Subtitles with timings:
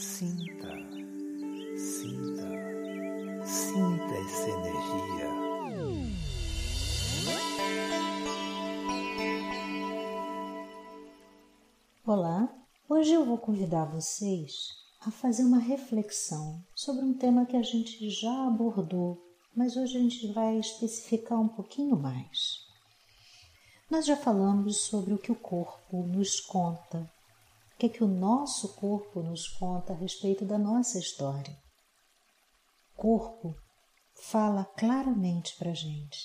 [0.00, 0.66] Sinta,
[1.76, 2.48] sinta,
[3.44, 5.28] sinta essa energia.
[12.06, 12.48] Olá,
[12.88, 14.68] hoje eu vou convidar vocês
[15.02, 19.22] a fazer uma reflexão sobre um tema que a gente já abordou,
[19.54, 22.66] mas hoje a gente vai especificar um pouquinho mais.
[23.90, 27.06] Nós já falamos sobre o que o corpo nos conta,
[27.80, 31.56] que, é que o nosso corpo nos conta a respeito da nossa história.
[32.92, 33.54] O corpo
[34.28, 36.18] fala claramente para a gente,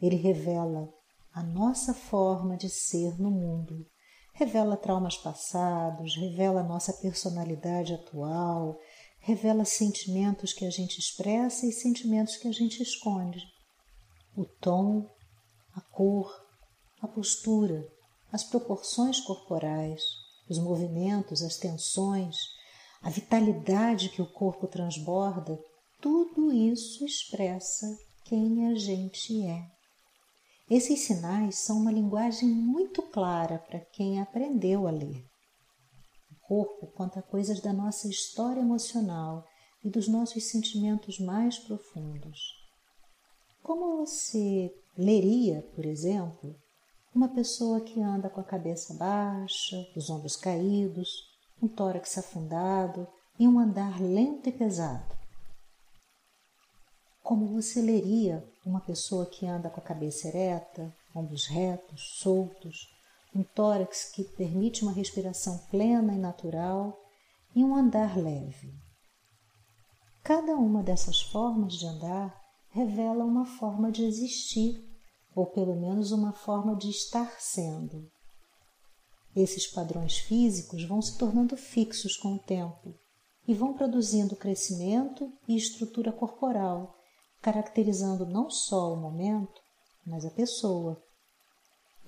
[0.00, 0.88] ele revela
[1.34, 3.86] a nossa forma de ser no mundo,
[4.32, 8.78] revela traumas passados, revela a nossa personalidade atual,
[9.20, 13.44] revela sentimentos que a gente expressa e sentimentos que a gente esconde.
[14.34, 15.06] O tom,
[15.74, 16.34] a cor,
[17.02, 17.86] a postura,
[18.32, 20.21] as proporções corporais,
[20.52, 22.36] os movimentos, as tensões,
[23.02, 25.58] a vitalidade que o corpo transborda,
[26.00, 27.86] tudo isso expressa
[28.24, 29.66] quem a gente é.
[30.70, 35.24] Esses sinais são uma linguagem muito clara para quem aprendeu a ler.
[36.30, 39.44] O corpo conta coisas da nossa história emocional
[39.84, 42.40] e dos nossos sentimentos mais profundos.
[43.62, 46.56] Como você leria, por exemplo,
[47.14, 51.08] uma pessoa que anda com a cabeça baixa, os ombros caídos,
[51.62, 53.06] um tórax afundado
[53.38, 55.16] e um andar lento e pesado.
[57.22, 62.88] Como você leria uma pessoa que anda com a cabeça ereta, ombros retos, soltos,
[63.34, 66.98] um tórax que permite uma respiração plena e natural
[67.54, 68.72] e um andar leve.
[70.22, 72.40] Cada uma dessas formas de andar
[72.70, 74.91] revela uma forma de existir
[75.34, 78.10] ou pelo menos uma forma de estar sendo.
[79.34, 82.94] Esses padrões físicos vão se tornando fixos com o tempo
[83.48, 86.94] e vão produzindo crescimento e estrutura corporal,
[87.40, 89.60] caracterizando não só o momento,
[90.06, 91.02] mas a pessoa.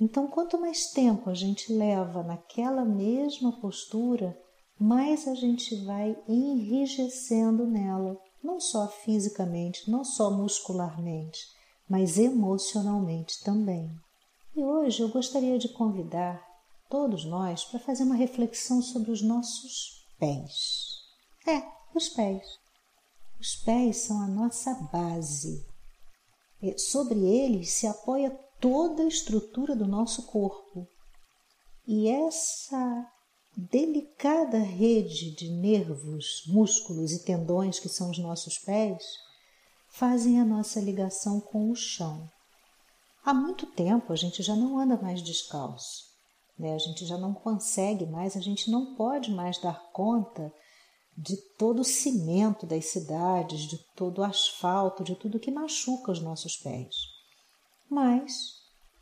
[0.00, 4.38] Então, quanto mais tempo a gente leva naquela mesma postura,
[4.78, 11.38] mais a gente vai enrijecendo nela, não só fisicamente, não só muscularmente,
[11.88, 13.90] mas emocionalmente também.
[14.56, 16.42] E hoje eu gostaria de convidar
[16.88, 20.86] todos nós para fazer uma reflexão sobre os nossos pés.
[21.46, 21.62] É,
[21.94, 22.42] os pés.
[23.40, 25.66] Os pés são a nossa base.
[26.62, 28.30] E sobre eles se apoia
[28.60, 30.88] toda a estrutura do nosso corpo.
[31.86, 33.06] E essa
[33.56, 39.02] delicada rede de nervos, músculos e tendões que são os nossos pés
[39.94, 42.28] fazem a nossa ligação com o chão.
[43.24, 46.02] Há muito tempo a gente já não anda mais descalço,
[46.58, 46.74] né?
[46.74, 50.52] a gente já não consegue mais, a gente não pode mais dar conta
[51.16, 56.20] de todo o cimento das cidades, de todo o asfalto, de tudo que machuca os
[56.20, 56.96] nossos pés.
[57.88, 58.34] Mas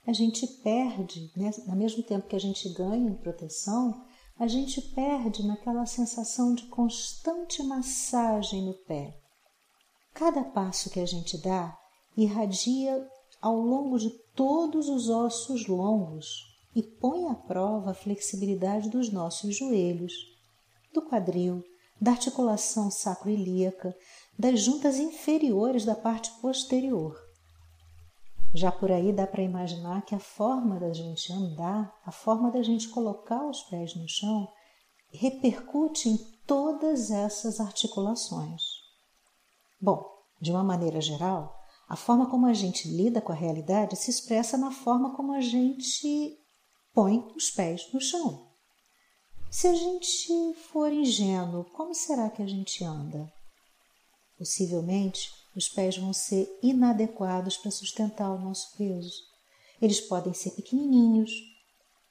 [0.07, 1.51] a gente perde, né?
[1.69, 4.05] ao mesmo tempo que a gente ganha em proteção,
[4.39, 9.22] a gente perde naquela sensação de constante massagem no pé.
[10.15, 11.77] Cada passo que a gente dá
[12.17, 13.09] irradia
[13.41, 19.56] ao longo de todos os ossos longos e põe à prova a flexibilidade dos nossos
[19.56, 20.12] joelhos,
[20.93, 21.65] do quadril,
[22.00, 23.97] da articulação sacroiliaca,
[24.39, 27.17] das juntas inferiores da parte posterior.
[28.55, 32.62] Já por aí dá para imaginar que a forma da gente andar, a forma da
[32.62, 34.47] gente colocar os pés no chão,
[35.11, 38.62] repercute em todas essas articulações.
[39.82, 40.09] Bom,
[40.41, 44.56] de uma maneira geral, a forma como a gente lida com a realidade se expressa
[44.56, 46.38] na forma como a gente
[46.94, 48.47] põe os pés no chão.
[49.50, 53.31] Se a gente for ingênuo, como será que a gente anda?
[54.38, 59.12] Possivelmente, os pés vão ser inadequados para sustentar o nosso peso.
[59.81, 61.32] Eles podem ser pequenininhos,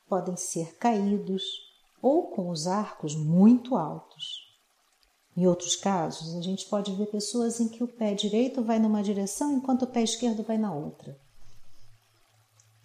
[0.09, 1.41] podem ser caídos
[2.01, 4.50] ou com os arcos muito altos.
[5.35, 9.01] Em outros casos, a gente pode ver pessoas em que o pé direito vai numa
[9.01, 11.17] direção enquanto o pé esquerdo vai na outra.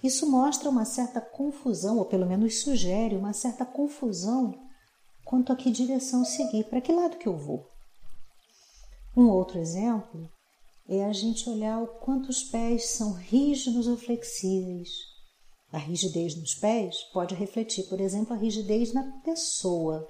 [0.03, 4.55] Isso mostra uma certa confusão, ou pelo menos sugere uma certa confusão
[5.25, 7.69] quanto a que direção seguir, para que lado que eu vou.
[9.17, 10.31] Um outro exemplo
[10.89, 14.91] é a gente olhar o quanto os pés são rígidos ou flexíveis.
[15.73, 20.07] A rigidez nos pés pode refletir, por exemplo, a rigidez na pessoa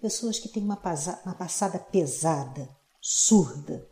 [0.00, 0.80] pessoas que têm uma,
[1.24, 2.68] uma passada pesada,
[3.00, 3.88] surda,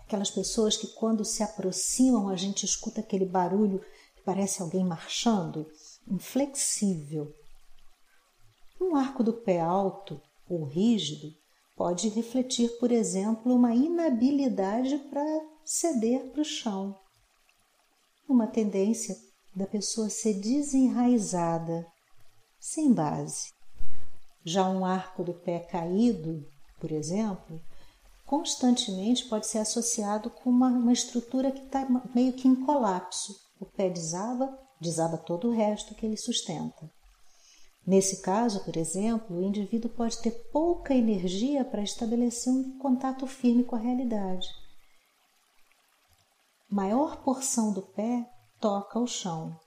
[0.00, 3.80] aquelas pessoas que quando se aproximam a gente escuta aquele barulho
[4.16, 5.66] que parece alguém marchando,
[6.08, 7.32] inflexível.
[8.80, 11.32] Um arco do pé alto ou rígido
[11.76, 15.24] pode refletir, por exemplo, uma inabilidade para
[15.64, 16.98] ceder para o chão,
[18.28, 19.16] uma tendência
[19.54, 21.86] da pessoa ser desenraizada,
[22.58, 23.59] sem base.
[24.44, 26.46] Já um arco do pé caído,
[26.80, 27.60] por exemplo,
[28.24, 33.34] constantemente pode ser associado com uma, uma estrutura que está meio que em colapso.
[33.60, 36.90] O pé desaba, desaba todo o resto que ele sustenta.
[37.86, 43.64] Nesse caso, por exemplo, o indivíduo pode ter pouca energia para estabelecer um contato firme
[43.64, 44.46] com a realidade.
[46.70, 49.58] Maior porção do pé toca o chão,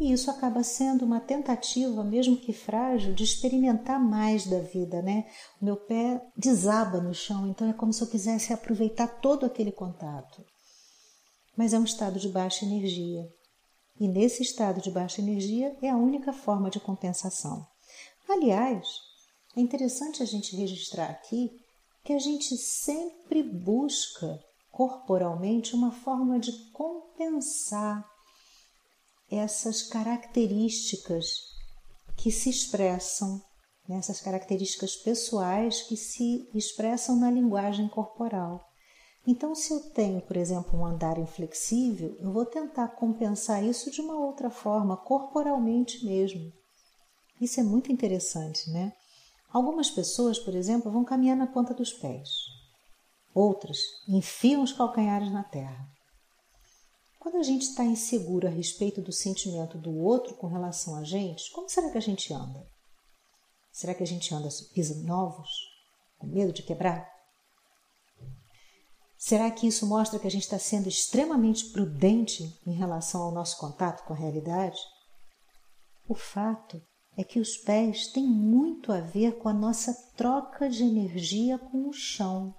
[0.00, 5.26] e isso acaba sendo uma tentativa, mesmo que frágil, de experimentar mais da vida, né?
[5.60, 9.70] O meu pé desaba no chão, então é como se eu quisesse aproveitar todo aquele
[9.70, 10.42] contato.
[11.54, 13.28] Mas é um estado de baixa energia.
[14.00, 17.66] E nesse estado de baixa energia é a única forma de compensação.
[18.26, 18.88] Aliás,
[19.54, 21.50] é interessante a gente registrar aqui
[22.02, 24.42] que a gente sempre busca
[24.72, 28.09] corporalmente uma forma de compensar
[29.30, 31.50] essas características
[32.16, 33.40] que se expressam,
[33.88, 38.66] né, essas características pessoais que se expressam na linguagem corporal.
[39.26, 44.00] Então, se eu tenho, por exemplo, um andar inflexível, eu vou tentar compensar isso de
[44.00, 46.52] uma outra forma, corporalmente mesmo.
[47.40, 48.92] Isso é muito interessante, né?
[49.52, 52.30] Algumas pessoas, por exemplo, vão caminhar na ponta dos pés.
[53.34, 53.78] Outras
[54.08, 55.88] enfiam os calcanhares na terra.
[57.20, 61.52] Quando a gente está inseguro a respeito do sentimento do outro com relação a gente,
[61.52, 62.66] como será que a gente anda?
[63.70, 65.50] Será que a gente anda pisando novos?
[66.18, 67.06] Com medo de quebrar?
[69.18, 73.58] Será que isso mostra que a gente está sendo extremamente prudente em relação ao nosso
[73.58, 74.78] contato com a realidade?
[76.08, 76.82] O fato
[77.18, 81.86] é que os pés têm muito a ver com a nossa troca de energia com
[81.86, 82.54] o chão.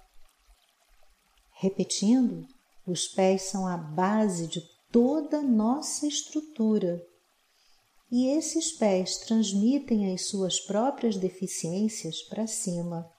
[1.58, 2.46] Repetindo,
[2.86, 7.00] os pés são a base de toda nossa estrutura.
[8.10, 13.10] E esses pés transmitem as suas próprias deficiências para cima.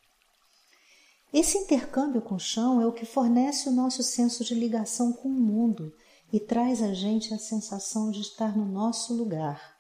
[1.34, 5.30] Esse intercâmbio com o chão é o que fornece o nosso senso de ligação com
[5.30, 5.92] o mundo
[6.32, 9.76] e traz a gente a sensação de estar no nosso lugar.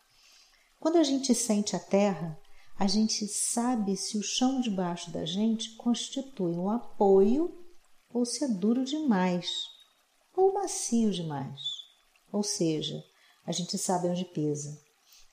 [0.79, 2.39] Quando a gente sente a terra,
[2.79, 7.53] a gente sabe se o chão debaixo da gente constitui um apoio
[8.11, 9.72] ou se é duro demais
[10.35, 11.59] ou macio demais.
[12.31, 13.03] Ou seja,
[13.45, 14.77] a gente sabe onde pisa,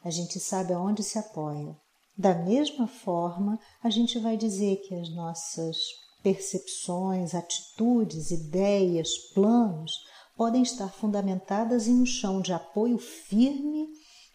[0.04, 1.76] a gente sabe aonde se apoia.
[2.16, 5.78] Da mesma forma, a gente vai dizer que as nossas
[6.22, 9.92] percepções, atitudes, ideias, planos
[10.36, 13.88] podem estar fundamentadas em um chão de apoio firme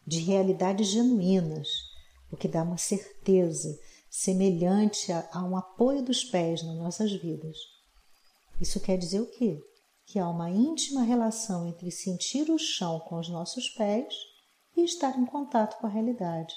[0.06, 1.68] de realidades genuínas,
[2.32, 3.70] o que dá uma certeza
[4.10, 7.58] semelhante a, a um apoio dos pés nas nossas vidas.
[8.62, 9.60] Isso quer dizer o quê?
[10.06, 14.14] Que há uma íntima relação entre sentir o chão com os nossos pés
[14.78, 16.54] e estar em contato com a realidade.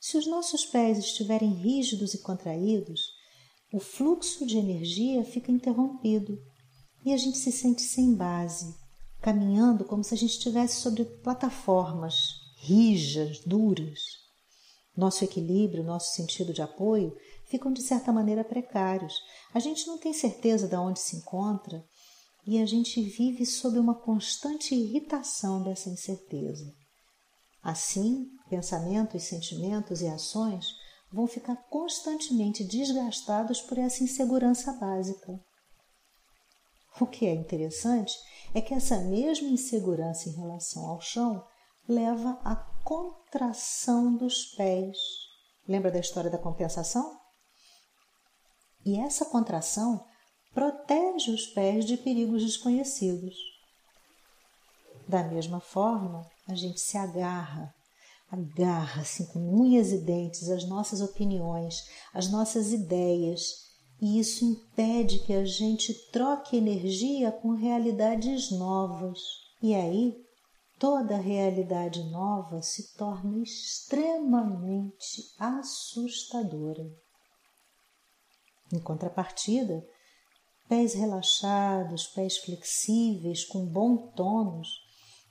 [0.00, 3.00] Se os nossos pés estiverem rígidos e contraídos,
[3.72, 6.38] o fluxo de energia fica interrompido
[7.04, 8.74] e a gente se sente sem base,
[9.20, 14.00] caminhando como se a gente estivesse sobre plataformas rijas, duras.
[14.96, 17.16] Nosso equilíbrio, nosso sentido de apoio
[17.54, 19.14] ficam de certa maneira precários.
[19.54, 21.84] A gente não tem certeza de onde se encontra
[22.44, 26.74] e a gente vive sob uma constante irritação dessa incerteza.
[27.62, 30.66] Assim, pensamentos, sentimentos e ações
[31.12, 35.40] vão ficar constantemente desgastados por essa insegurança básica.
[37.00, 38.12] O que é interessante
[38.52, 41.44] é que essa mesma insegurança em relação ao chão
[41.88, 44.98] leva à contração dos pés.
[45.68, 47.23] Lembra da história da compensação?
[48.84, 50.04] E essa contração
[50.52, 53.34] protege os pés de perigos desconhecidos.
[55.08, 57.74] Da mesma forma, a gente se agarra,
[58.30, 63.64] agarra assim com unhas e dentes as nossas opiniões, as nossas ideias,
[64.00, 69.18] e isso impede que a gente troque energia com realidades novas.
[69.62, 70.14] E aí,
[70.78, 77.03] toda realidade nova se torna extremamente assustadora.
[78.74, 79.86] Em contrapartida,
[80.68, 84.68] pés relaxados, pés flexíveis, com bom tônus,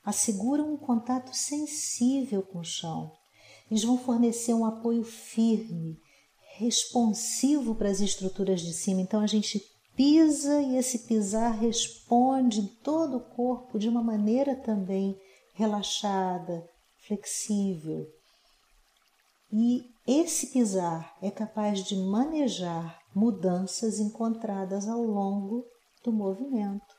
[0.05, 3.11] asseguram um contato sensível com o chão.
[3.69, 5.99] Eles vão fornecer um apoio firme,
[6.55, 9.01] responsivo para as estruturas de cima.
[9.01, 9.61] Então a gente
[9.93, 15.19] pisa e esse pisar responde em todo o corpo de uma maneira também
[15.53, 16.65] relaxada,
[17.05, 18.07] flexível.
[19.51, 25.65] E esse pisar é capaz de manejar mudanças encontradas ao longo
[26.03, 26.93] do movimento.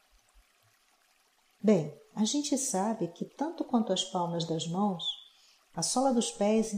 [1.62, 5.04] Bem, a gente sabe que tanto quanto as palmas das mãos,
[5.74, 6.74] a sola dos pés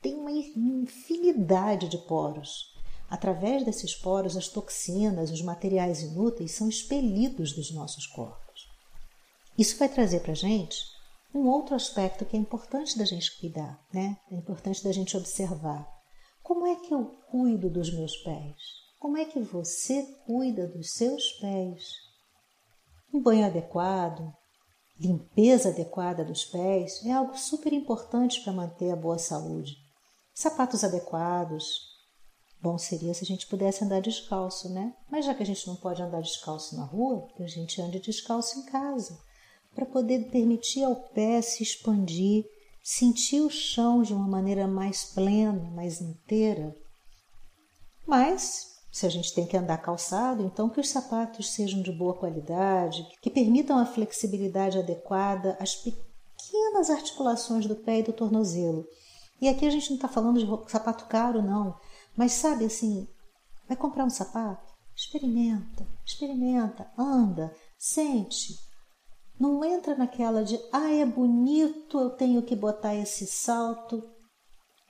[0.00, 2.74] tem uma infinidade de poros.
[3.08, 8.66] Através desses poros, as toxinas, os materiais inúteis são expelidos dos nossos corpos.
[9.56, 10.76] Isso vai trazer para a gente
[11.32, 14.16] um outro aspecto que é importante da gente cuidar, né?
[14.30, 15.86] É importante da gente observar.
[16.44, 18.54] Como é que eu cuido dos meus pés?
[19.00, 21.82] Como é que você cuida dos seus pés?
[23.14, 24.30] Um banho adequado,
[25.00, 29.74] limpeza adequada dos pés é algo super importante para manter a boa saúde.
[30.34, 31.64] Sapatos adequados.
[32.60, 34.94] Bom seria se a gente pudesse andar descalço, né?
[35.10, 37.98] Mas já que a gente não pode andar descalço na rua, que a gente ande
[38.00, 39.18] descalço em casa,
[39.74, 42.44] para poder permitir ao pé se expandir,
[42.84, 46.76] sentir o chão de uma maneira mais plena, mais inteira.
[48.06, 52.14] Mas se a gente tem que andar calçado, então que os sapatos sejam de boa
[52.14, 58.86] qualidade, que permitam a flexibilidade adequada às pequenas articulações do pé e do tornozelo,
[59.40, 61.76] e aqui a gente não está falando de sapato caro, não.
[62.14, 63.08] Mas sabe assim,
[63.66, 64.72] vai comprar um sapato?
[64.94, 68.54] Experimenta, experimenta, anda, sente.
[69.38, 74.02] Não entra naquela de, ah, é bonito, eu tenho que botar esse salto.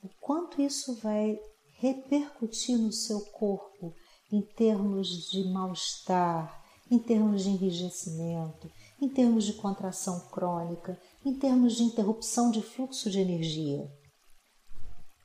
[0.03, 1.39] O quanto isso vai
[1.79, 3.95] repercutir no seu corpo
[4.31, 8.71] em termos de mal-estar, em termos de enrijecimento,
[9.01, 13.91] em termos de contração crônica, em termos de interrupção de fluxo de energia.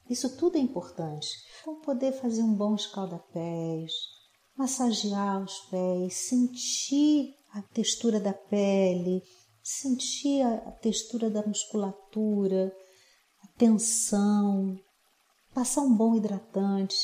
[0.10, 1.30] Isso tudo é importante.
[1.62, 3.92] Então, poder fazer um bom escalda-pés,
[4.58, 9.24] massagear os pés, sentir a textura da pele,
[9.64, 12.74] sentir a textura da musculatura,
[13.44, 14.80] a tensão,
[15.54, 16.96] passar um bom hidratante,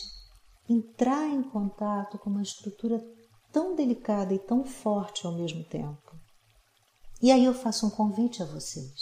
[0.70, 3.04] entrar em contato com uma estrutura
[3.52, 6.16] tão delicada e tão forte ao mesmo tempo.
[7.22, 9.02] E aí eu faço um convite a vocês.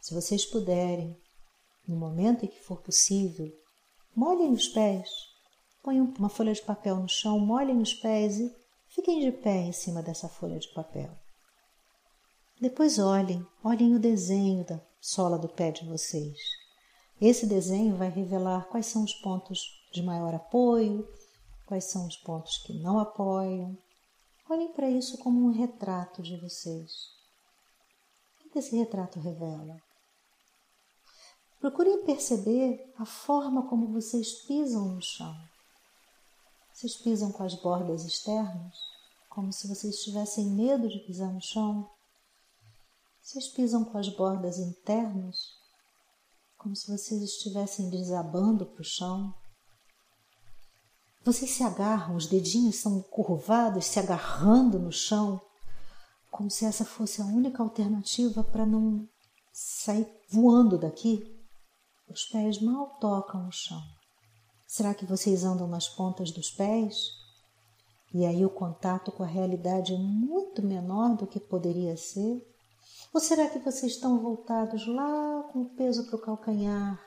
[0.00, 1.16] Se vocês puderem,
[1.86, 3.50] no momento em que for possível,
[4.14, 5.08] molhem os pés.
[5.82, 8.63] Ponham uma folha de papel no chão, molhem os pés e
[8.94, 11.10] fiquem de pé em cima dessa folha de papel.
[12.60, 16.38] Depois olhem, olhem o desenho da sola do pé de vocês.
[17.20, 19.60] Esse desenho vai revelar quais são os pontos
[19.92, 21.08] de maior apoio,
[21.66, 23.76] quais são os pontos que não apoiam.
[24.48, 26.92] Olhem para isso como um retrato de vocês.
[28.46, 29.76] O que esse retrato revela?
[31.58, 35.34] Procurem perceber a forma como vocês pisam no chão.
[36.74, 38.74] Vocês pisam com as bordas externas,
[39.30, 41.88] como se vocês tivessem medo de pisar no chão.
[43.22, 45.36] Vocês pisam com as bordas internas,
[46.58, 49.32] como se vocês estivessem desabando para o chão.
[51.24, 55.40] Vocês se agarram, os dedinhos são curvados, se agarrando no chão,
[56.28, 59.08] como se essa fosse a única alternativa para não
[59.52, 61.22] sair voando daqui.
[62.08, 63.80] Os pés mal tocam o chão.
[64.76, 67.12] Será que vocês andam nas pontas dos pés?
[68.12, 72.44] E aí o contato com a realidade é muito menor do que poderia ser?
[73.12, 77.00] Ou será que vocês estão voltados lá com o peso para o calcanhar,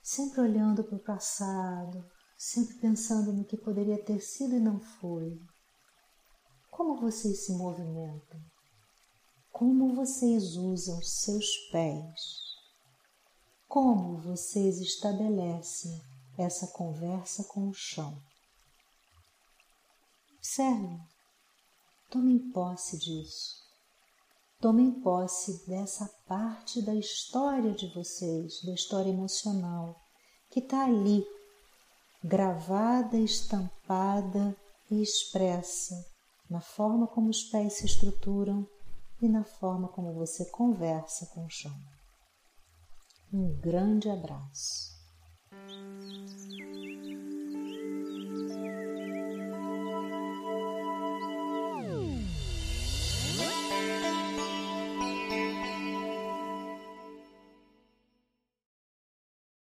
[0.00, 2.08] sempre olhando para o passado,
[2.38, 5.36] sempre pensando no que poderia ter sido e não foi?
[6.70, 8.40] Como vocês se movimentam?
[9.50, 12.20] Como vocês usam seus pés?
[13.66, 18.16] Como vocês estabelecem essa conversa com o chão?
[20.36, 21.00] Observem,
[22.10, 23.64] tomem posse disso.
[24.60, 29.94] Tomem posse dessa parte da história de vocês, da história emocional,
[30.50, 31.24] que está ali,
[32.22, 34.56] gravada, estampada
[34.90, 35.94] e expressa
[36.48, 38.66] na forma como os pés se estruturam
[39.20, 41.74] e na forma como você conversa com o chão.
[43.32, 44.93] Um grande abraço.
[51.86, 52.33] Oh.